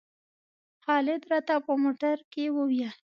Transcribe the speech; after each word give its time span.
خالد 0.83 1.21
راته 1.31 1.55
په 1.65 1.73
موټر 1.83 2.17
کې 2.31 2.43
وویل. 2.57 2.93